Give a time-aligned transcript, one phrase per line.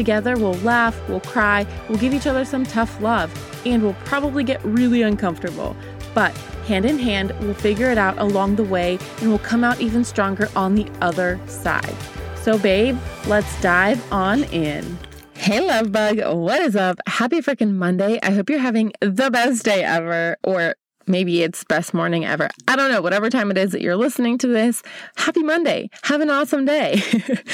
[0.00, 3.30] Together, we'll laugh, we'll cry, we'll give each other some tough love,
[3.66, 5.76] and we'll probably get really uncomfortable.
[6.14, 6.34] But
[6.66, 10.02] hand in hand, we'll figure it out along the way and we'll come out even
[10.02, 11.94] stronger on the other side.
[12.36, 12.96] So, babe,
[13.26, 14.98] let's dive on in.
[15.34, 16.98] Hey, love bug, what is up?
[17.06, 18.18] Happy freaking Monday.
[18.22, 22.48] I hope you're having the best day ever, or Maybe it's best morning ever.
[22.68, 23.00] I don't know.
[23.00, 24.82] Whatever time it is that you're listening to this,
[25.16, 25.90] happy Monday.
[26.02, 27.02] Have an awesome day.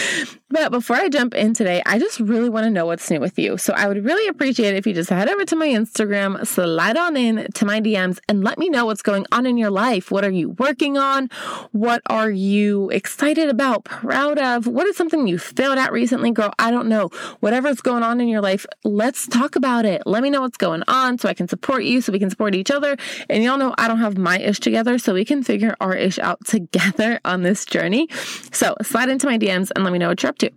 [0.50, 3.38] but before I jump in today, I just really want to know what's new with
[3.38, 3.56] you.
[3.56, 6.96] So I would really appreciate it if you just head over to my Instagram, slide
[6.96, 10.10] on in to my DMs, and let me know what's going on in your life.
[10.10, 11.28] What are you working on?
[11.72, 14.66] What are you excited about, proud of?
[14.66, 16.52] What is something you failed at recently, girl?
[16.58, 17.10] I don't know.
[17.40, 20.02] Whatever's going on in your life, let's talk about it.
[20.04, 22.54] Let me know what's going on so I can support you, so we can support
[22.54, 22.96] each other.
[23.36, 26.18] And y'all know I don't have my ish together, so we can figure our ish
[26.18, 28.08] out together on this journey.
[28.50, 30.50] So slide into my DMs and let me know what you're up to.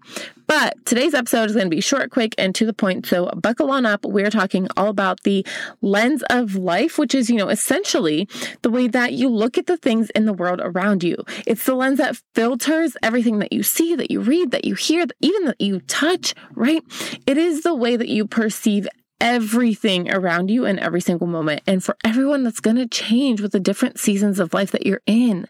[0.47, 3.05] But today's episode is going to be short, quick, and to the point.
[3.05, 4.05] So buckle on up.
[4.05, 5.45] We're talking all about the
[5.81, 8.30] lens of life, which is, you know, essentially
[8.61, 11.17] the way that you look at the things in the world around you.
[11.45, 15.05] It's the lens that filters everything that you see, that you read, that you hear,
[15.19, 16.81] even that you touch, right?
[17.27, 18.88] It is the way that you perceive
[19.22, 21.62] everything around you in every single moment.
[21.67, 25.02] And for everyone, that's going to change with the different seasons of life that you're
[25.06, 25.48] in,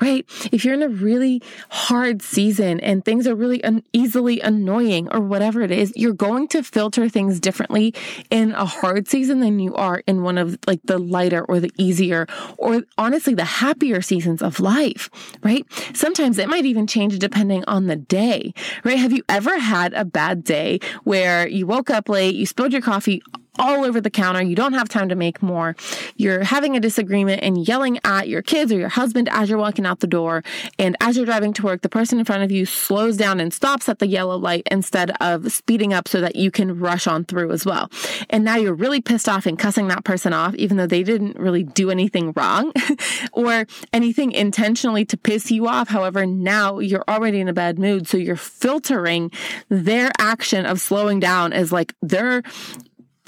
[0.00, 0.24] right?
[0.52, 5.20] If you're in a really hard season and things are really un- easily annoying or
[5.20, 7.94] whatever it is, you're going to filter things differently
[8.30, 11.72] in a hard season than you are in one of like the lighter or the
[11.76, 12.26] easier
[12.56, 15.10] or honestly the happier seasons of life,
[15.42, 15.66] right?
[15.94, 18.98] Sometimes it might even change depending on the day, right?
[18.98, 22.82] Have you ever had a bad day where you woke up late, you spilled your
[22.82, 23.22] coffee, coffee
[23.60, 24.40] all over the counter.
[24.40, 25.74] You don't have time to make more.
[26.14, 29.84] You're having a disagreement and yelling at your kids or your husband as you're walking
[29.84, 30.44] out the door.
[30.78, 33.52] And as you're driving to work, the person in front of you slows down and
[33.52, 37.24] stops at the yellow light instead of speeding up so that you can rush on
[37.24, 37.90] through as well.
[38.30, 41.36] And now you're really pissed off and cussing that person off, even though they didn't
[41.36, 42.72] really do anything wrong
[43.32, 45.88] or anything intentionally to piss you off.
[45.88, 48.06] However, now you're already in a bad mood.
[48.06, 49.32] So you're filtering
[49.68, 52.44] their action of slowing down as like they're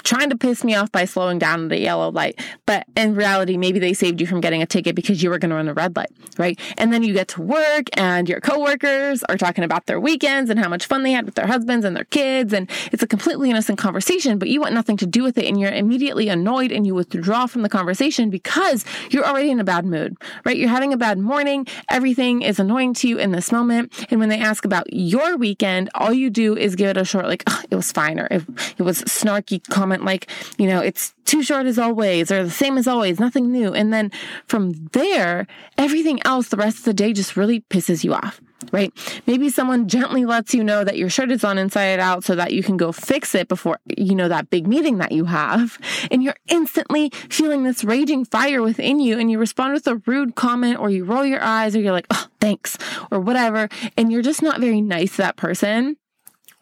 [0.03, 2.41] trying to piss me off by slowing down the yellow light.
[2.66, 5.50] But in reality, maybe they saved you from getting a ticket because you were going
[5.50, 6.59] to run a red light, right?
[6.78, 10.59] And then you get to work and your coworkers are talking about their weekends and
[10.59, 12.53] how much fun they had with their husbands and their kids.
[12.53, 15.47] And it's a completely innocent conversation, but you want nothing to do with it.
[15.47, 19.65] And you're immediately annoyed and you withdraw from the conversation because you're already in a
[19.65, 20.56] bad mood, right?
[20.56, 21.67] You're having a bad morning.
[21.91, 23.93] Everything is annoying to you in this moment.
[24.11, 27.27] And when they ask about your weekend, all you do is give it a short,
[27.27, 28.43] like, oh, it was fine, or it,
[28.78, 32.51] it was snarky comment comment like, you know, it's too short as always or the
[32.51, 33.75] same as always, nothing new.
[33.75, 34.11] And then
[34.47, 35.47] from there,
[35.78, 38.41] everything else the rest of the day just really pisses you off
[38.73, 38.93] right?
[39.27, 42.53] Maybe someone gently lets you know that your shirt is on inside out so that
[42.53, 45.79] you can go fix it before, you know, that big meeting that you have.
[46.11, 50.34] And you're instantly feeling this raging fire within you and you respond with a rude
[50.34, 52.77] comment or you roll your eyes or you're like, oh, thanks
[53.11, 53.71] or whatever.
[53.97, 55.97] And you're just not very nice to that person.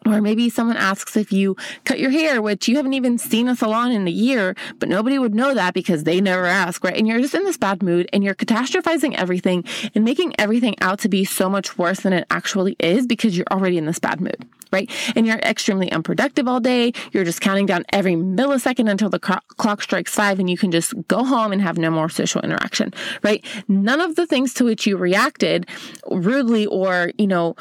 [0.09, 1.55] Or maybe someone asks if you
[1.85, 5.19] cut your hair, which you haven't even seen a salon in a year, but nobody
[5.19, 6.97] would know that because they never ask, right?
[6.97, 10.99] And you're just in this bad mood and you're catastrophizing everything and making everything out
[10.99, 14.19] to be so much worse than it actually is because you're already in this bad
[14.21, 14.89] mood, right?
[15.15, 16.93] And you're extremely unproductive all day.
[17.11, 20.93] You're just counting down every millisecond until the clock strikes five and you can just
[21.07, 22.93] go home and have no more social interaction,
[23.23, 23.43] right?
[23.67, 25.67] None of the things to which you reacted
[26.09, 27.55] rudely or, you know,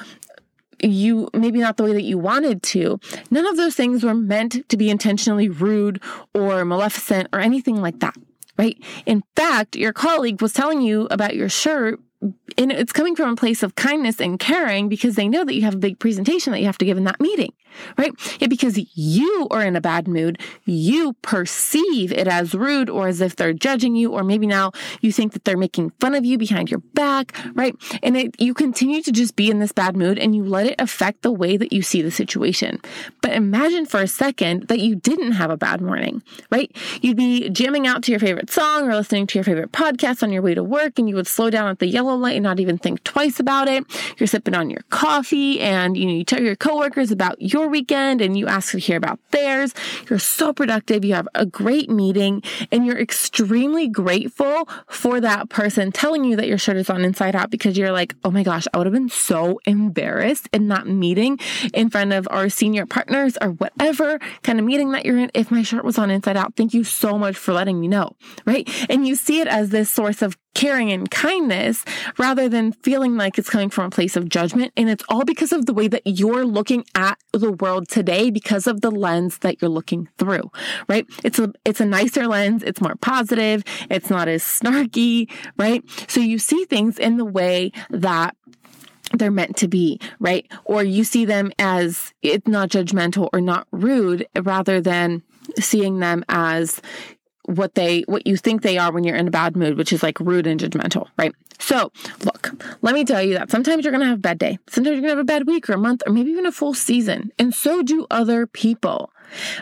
[0.80, 2.98] you maybe not the way that you wanted to.
[3.30, 6.02] None of those things were meant to be intentionally rude
[6.34, 8.14] or maleficent or anything like that,
[8.56, 8.76] right?
[9.06, 12.00] In fact, your colleague was telling you about your shirt
[12.58, 15.62] and it's coming from a place of kindness and caring because they know that you
[15.62, 17.52] have a big presentation that you have to give in that meeting,
[17.96, 18.10] right?
[18.40, 23.20] Yeah, because you are in a bad mood, you perceive it as rude or as
[23.20, 26.36] if they're judging you, or maybe now you think that they're making fun of you
[26.38, 27.76] behind your back, right?
[28.02, 30.80] And it, you continue to just be in this bad mood and you let it
[30.80, 32.80] affect the way that you see the situation.
[33.22, 36.74] But imagine for a second that you didn't have a bad morning, right?
[37.00, 40.32] You'd be jamming out to your favorite song or listening to your favorite podcast on
[40.32, 42.42] your way to work and you would slow down at the yellow yellow light and
[42.42, 43.84] not even think twice about it.
[44.18, 48.20] You're sipping on your coffee and you, know, you tell your coworkers about your weekend
[48.20, 49.74] and you ask to hear about theirs.
[50.08, 51.04] You're so productive.
[51.04, 56.48] You have a great meeting and you're extremely grateful for that person telling you that
[56.48, 58.94] your shirt is on inside out because you're like, oh my gosh, I would have
[58.94, 61.38] been so embarrassed in that meeting
[61.74, 65.50] in front of our senior partners or whatever kind of meeting that you're in if
[65.50, 66.56] my shirt was on inside out.
[66.56, 68.16] Thank you so much for letting me know,
[68.46, 68.68] right?
[68.88, 71.84] And you see it as this source of caring and kindness
[72.18, 74.72] rather than feeling like it's coming from a place of judgment.
[74.76, 78.66] And it's all because of the way that you're looking at the world today because
[78.66, 80.50] of the lens that you're looking through,
[80.88, 81.06] right?
[81.22, 82.62] It's a, it's a nicer lens.
[82.62, 83.62] It's more positive.
[83.90, 85.82] It's not as snarky, right?
[86.08, 88.34] So you see things in the way that
[89.12, 90.50] they're meant to be, right?
[90.64, 95.22] Or you see them as it's not judgmental or not rude rather than
[95.58, 96.80] seeing them as
[97.48, 100.02] what they what you think they are when you're in a bad mood, which is
[100.02, 101.34] like rude and judgmental, right?
[101.58, 101.90] So,
[102.24, 102.52] look,
[102.82, 104.58] let me tell you that sometimes you're going to have a bad day.
[104.68, 106.52] Sometimes you're going to have a bad week or a month or maybe even a
[106.52, 107.32] full season.
[107.38, 109.10] And so do other people.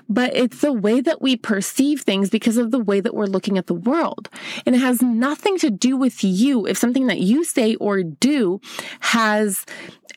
[0.08, 3.58] But it's the way that we perceive things because of the way that we're looking
[3.58, 4.28] at the world.
[4.64, 8.60] And it has nothing to do with you if something that you say or do
[9.00, 9.64] has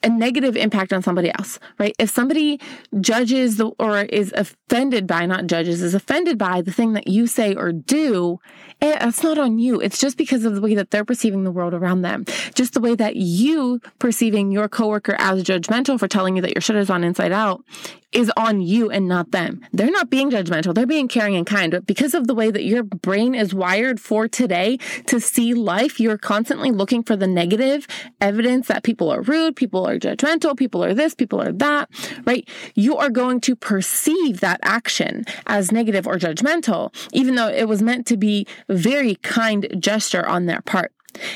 [0.04, 1.96] a negative impact on somebody else, right?
[2.00, 2.60] If somebody
[3.02, 7.54] judges or is offended by, not judges, is offended by the thing that you say
[7.54, 8.40] or do,
[8.82, 9.82] eh, it's not on you.
[9.82, 12.26] It's just because of the way that they're perceiving the world around them.
[12.56, 16.62] Just the way that you perceiving your coworker as judgmental for telling you that your
[16.62, 17.64] shit is on inside out
[18.12, 19.39] is on you and not them.
[19.72, 20.74] They're not being judgmental.
[20.74, 21.72] They're being caring and kind.
[21.72, 24.78] But because of the way that your brain is wired for today
[25.08, 27.88] to see life, you're constantly looking for the negative
[28.22, 31.90] evidence that people are rude, people are judgmental, people are this, people are that,
[32.26, 32.48] right?
[32.76, 37.82] You are going to perceive that action as negative or judgmental, even though it was
[37.82, 40.92] meant to be very kind gesture on their part.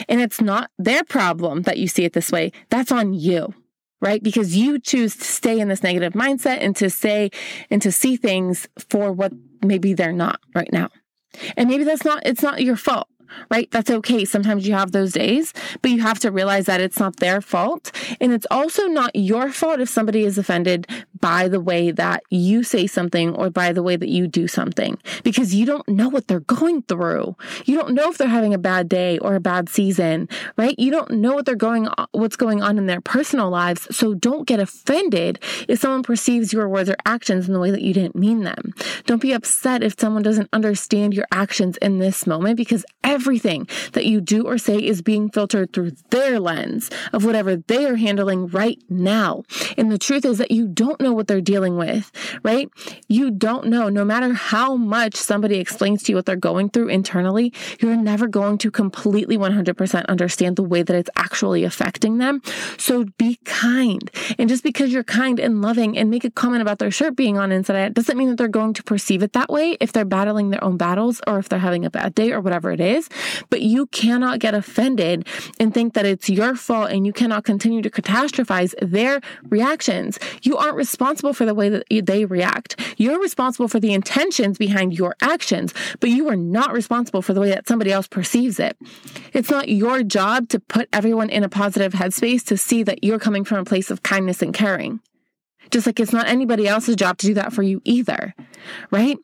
[0.07, 2.51] And it's not their problem that you see it this way.
[2.69, 3.53] That's on you
[4.03, 4.21] right?
[4.21, 7.31] Because you choose to stay in this negative mindset and to say
[7.71, 9.31] and to see things for what
[9.63, 10.89] maybe they're not right now.
[11.55, 13.07] And maybe that's not, it's not your fault
[13.49, 13.69] right?
[13.71, 14.25] That's okay.
[14.25, 17.91] Sometimes you have those days, but you have to realize that it's not their fault.
[18.19, 20.87] And it's also not your fault if somebody is offended
[21.19, 24.97] by the way that you say something or by the way that you do something
[25.23, 27.35] because you don't know what they're going through.
[27.65, 30.27] You don't know if they're having a bad day or a bad season,
[30.57, 30.75] right?
[30.77, 33.87] You don't know what they're going what's going on in their personal lives.
[33.95, 37.81] So don't get offended if someone perceives your words or actions in the way that
[37.81, 38.73] you didn't mean them.
[39.05, 42.83] Don't be upset if someone doesn't understand your actions in this moment because
[43.23, 47.85] everything that you do or say is being filtered through their lens of whatever they
[47.85, 49.43] are handling right now.
[49.77, 52.11] And the truth is that you don't know what they're dealing with,
[52.43, 52.67] right?
[53.07, 53.87] You don't know.
[53.87, 58.27] No matter how much somebody explains to you what they're going through internally, you're never
[58.27, 62.41] going to completely 100% understand the way that it's actually affecting them.
[62.77, 64.11] So be kind.
[64.37, 67.37] And just because you're kind and loving and make a comment about their shirt being
[67.37, 70.03] on inside out doesn't mean that they're going to perceive it that way if they're
[70.03, 73.02] battling their own battles or if they're having a bad day or whatever it is.
[73.49, 75.27] But you cannot get offended
[75.59, 80.19] and think that it's your fault and you cannot continue to catastrophize their reactions.
[80.41, 82.79] You aren't responsible responsible for the way that they react.
[82.97, 87.41] You're responsible for the intentions behind your actions, but you are not responsible for the
[87.41, 88.77] way that somebody else perceives it.
[89.33, 93.19] It's not your job to put everyone in a positive headspace to see that you're
[93.19, 94.99] coming from a place of kindness and caring.
[95.71, 98.35] Just like it's not anybody else's job to do that for you either,
[98.91, 99.17] right?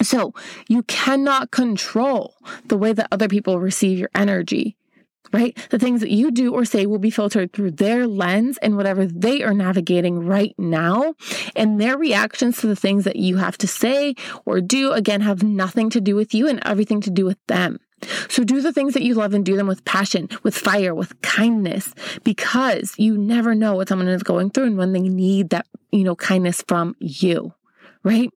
[0.00, 0.34] So
[0.68, 2.34] you cannot control
[2.66, 4.76] the way that other people receive your energy
[5.32, 5.56] right?
[5.70, 9.06] The things that you do or say will be filtered through their lens and whatever
[9.06, 11.14] they are navigating right now.
[11.56, 15.42] And their reactions to the things that you have to say or do, again, have
[15.42, 17.80] nothing to do with you and everything to do with them.
[18.28, 21.20] So do the things that you love and do them with passion, with fire, with
[21.22, 21.94] kindness,
[22.24, 26.02] because you never know what someone is going through and when they need that, you
[26.02, 27.54] know, kindness from you,
[28.02, 28.30] right?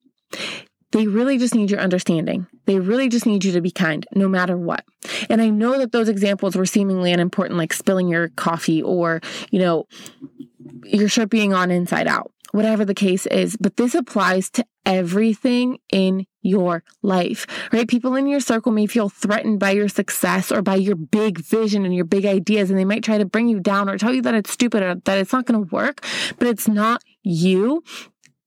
[0.97, 2.47] They really just need your understanding.
[2.65, 4.83] They really just need you to be kind no matter what.
[5.29, 9.59] And I know that those examples were seemingly unimportant, like spilling your coffee or, you
[9.59, 9.85] know,
[10.85, 13.59] your shirt being on inside out, whatever the case is.
[13.61, 17.87] But this applies to everything in your life, right?
[17.87, 21.85] People in your circle may feel threatened by your success or by your big vision
[21.85, 24.23] and your big ideas, and they might try to bring you down or tell you
[24.23, 26.07] that it's stupid or that it's not going to work,
[26.38, 27.85] but it's not you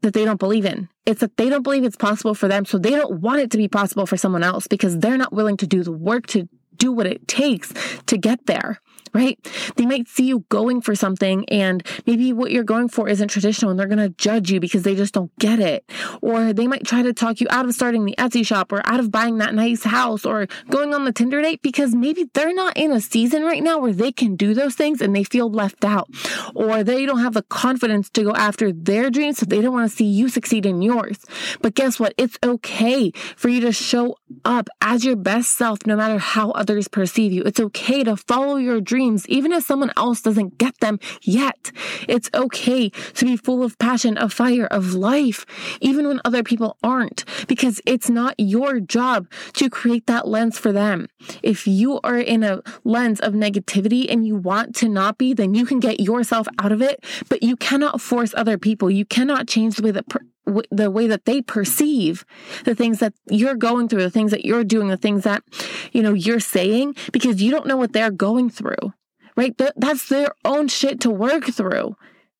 [0.01, 0.89] that they don't believe in.
[1.09, 2.65] It's that they don't believe it's possible for them.
[2.65, 5.57] So they don't want it to be possible for someone else because they're not willing
[5.57, 7.73] to do the work to do what it takes
[8.05, 8.79] to get there.
[9.13, 9.39] Right?
[9.75, 13.71] They might see you going for something and maybe what you're going for isn't traditional
[13.71, 15.89] and they're going to judge you because they just don't get it.
[16.21, 18.99] Or they might try to talk you out of starting the Etsy shop or out
[18.99, 22.77] of buying that nice house or going on the Tinder date because maybe they're not
[22.77, 25.83] in a season right now where they can do those things and they feel left
[25.83, 26.09] out.
[26.55, 29.89] Or they don't have the confidence to go after their dreams so they don't want
[29.89, 31.17] to see you succeed in yours.
[31.61, 32.13] But guess what?
[32.17, 36.87] It's okay for you to show up as your best self no matter how others
[36.87, 37.43] perceive you.
[37.43, 41.71] It's okay to follow your dreams even if someone else doesn't get them yet.
[42.07, 45.45] It's okay to be full of passion, of fire, of life,
[45.81, 50.71] even when other people aren't, because it's not your job to create that lens for
[50.71, 51.07] them.
[51.43, 55.53] If you are in a lens of negativity and you want to not be, then
[55.53, 58.89] you can get yourself out of it, but you cannot force other people.
[58.89, 60.25] You cannot change the way that per-
[60.71, 62.25] the way that they perceive
[62.65, 65.43] the things that you're going through, the things that you're doing, the things that,
[65.91, 68.93] you know, you're saying, because you don't know what they're going through,
[69.35, 69.59] right?
[69.75, 71.95] That's their own shit to work through.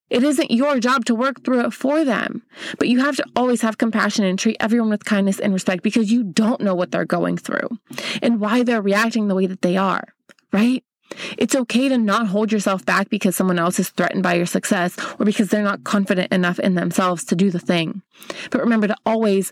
[0.09, 2.41] It isn't your job to work through it for them.
[2.79, 6.11] But you have to always have compassion and treat everyone with kindness and respect because
[6.11, 7.69] you don't know what they're going through
[8.21, 10.07] and why they're reacting the way that they are,
[10.51, 10.83] right?
[11.37, 14.97] It's okay to not hold yourself back because someone else is threatened by your success
[15.19, 18.01] or because they're not confident enough in themselves to do the thing.
[18.51, 19.51] But remember to always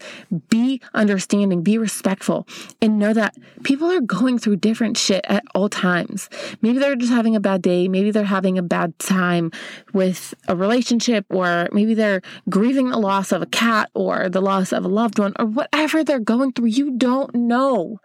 [0.50, 2.48] be understanding, be respectful,
[2.82, 6.30] and know that people are going through different shit at all times.
[6.62, 7.88] Maybe they're just having a bad day.
[7.88, 9.52] Maybe they're having a bad time
[9.94, 14.74] with a relationship, or maybe they're grieving the loss of a cat or the loss
[14.74, 16.68] of a loved one, or whatever they're going through.
[16.68, 18.00] You don't know.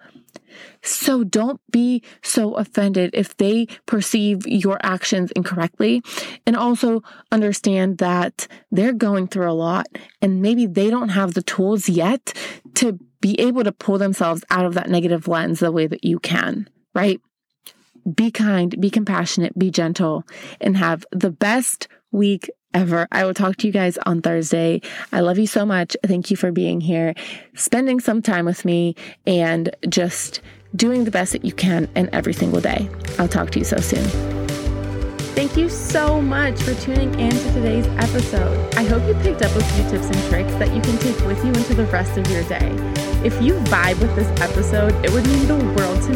[0.83, 6.03] So don't be so offended if they perceive your actions incorrectly.
[6.47, 9.87] And also understand that they're going through a lot
[10.21, 12.33] and maybe they don't have the tools yet
[12.75, 16.19] to be able to pull themselves out of that negative lens the way that you
[16.19, 17.21] can, right?
[18.15, 20.25] Be kind, be compassionate, be gentle,
[20.61, 23.07] and have the best week ever.
[23.13, 24.81] I will talk to you guys on Thursday.
[25.13, 25.97] I love you so much.
[26.05, 27.15] Thank you for being here,
[27.55, 30.41] spending some time with me, and just
[30.75, 32.89] doing the best that you can in every single day.
[33.19, 34.05] I'll talk to you so soon.
[35.35, 38.75] Thank you so much for tuning in to today's episode.
[38.75, 41.43] I hope you picked up a few tips and tricks that you can take with
[41.43, 42.69] you into the rest of your day.
[43.25, 46.12] If you vibe with this episode, it would mean the world to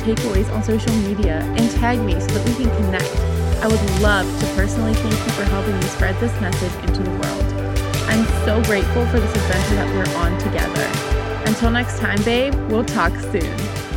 [0.00, 3.16] takeaways on social media and tag me so that we can connect.
[3.62, 7.10] I would love to personally thank you for helping me spread this message into the
[7.10, 7.50] world.
[8.08, 10.86] I'm so grateful for this adventure that we're on together.
[11.46, 13.89] Until next time, babe, we'll talk soon.